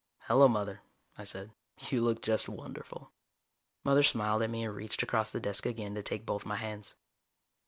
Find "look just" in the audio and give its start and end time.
2.01-2.49